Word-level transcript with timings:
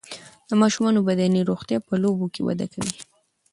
د 0.49 0.51
ماشومانو 0.61 1.05
بدني 1.07 1.41
روغتیا 1.49 1.77
په 1.87 1.93
لوبو 2.03 2.25
کې 2.33 2.41
وده 2.47 2.67
کوي. 2.73 2.95